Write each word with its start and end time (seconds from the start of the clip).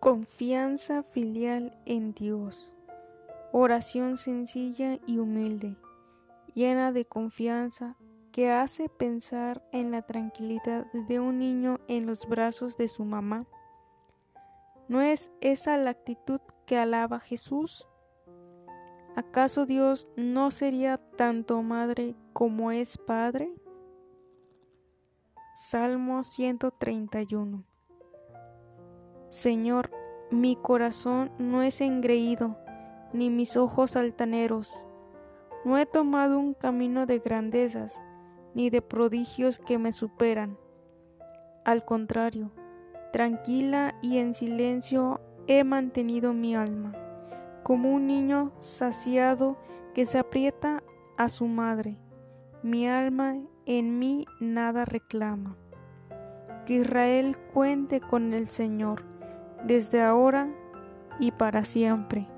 Confianza 0.00 1.02
filial 1.02 1.78
en 1.84 2.14
Dios. 2.14 2.72
Oración 3.52 4.16
sencilla 4.16 4.98
y 5.06 5.18
humilde, 5.18 5.76
llena 6.54 6.90
de 6.90 7.04
confianza, 7.04 7.98
que 8.32 8.50
hace 8.50 8.88
pensar 8.88 9.62
en 9.72 9.90
la 9.90 10.00
tranquilidad 10.00 10.90
de 10.94 11.20
un 11.20 11.38
niño 11.38 11.80
en 11.86 12.06
los 12.06 12.26
brazos 12.26 12.78
de 12.78 12.88
su 12.88 13.04
mamá. 13.04 13.44
¿No 14.88 15.02
es 15.02 15.30
esa 15.42 15.76
la 15.76 15.90
actitud 15.90 16.40
que 16.64 16.78
alaba 16.78 17.20
Jesús? 17.20 17.86
¿Acaso 19.16 19.66
Dios 19.66 20.08
no 20.16 20.50
sería 20.50 20.96
tanto 21.18 21.60
madre 21.62 22.14
como 22.32 22.72
es 22.72 22.96
padre? 22.96 23.52
Salmo 25.56 26.24
131 26.24 27.66
Señor, 29.30 29.92
mi 30.32 30.56
corazón 30.56 31.30
no 31.38 31.62
es 31.62 31.80
engreído, 31.80 32.56
ni 33.12 33.30
mis 33.30 33.56
ojos 33.56 33.94
altaneros. 33.94 34.84
No 35.64 35.78
he 35.78 35.86
tomado 35.86 36.36
un 36.36 36.52
camino 36.52 37.06
de 37.06 37.20
grandezas, 37.20 38.00
ni 38.54 38.70
de 38.70 38.82
prodigios 38.82 39.60
que 39.60 39.78
me 39.78 39.92
superan. 39.92 40.58
Al 41.64 41.84
contrario, 41.84 42.50
tranquila 43.12 43.94
y 44.02 44.18
en 44.18 44.34
silencio 44.34 45.20
he 45.46 45.62
mantenido 45.62 46.32
mi 46.32 46.56
alma, 46.56 46.92
como 47.62 47.94
un 47.94 48.08
niño 48.08 48.50
saciado 48.58 49.58
que 49.94 50.06
se 50.06 50.18
aprieta 50.18 50.82
a 51.16 51.28
su 51.28 51.46
madre. 51.46 51.98
Mi 52.64 52.88
alma 52.88 53.36
en 53.64 54.00
mí 54.00 54.26
nada 54.40 54.84
reclama. 54.84 55.56
Que 56.66 56.78
Israel 56.78 57.36
cuente 57.54 58.00
con 58.00 58.34
el 58.34 58.48
Señor 58.48 59.08
desde 59.64 60.02
ahora 60.02 60.48
y 61.18 61.30
para 61.32 61.64
siempre. 61.64 62.28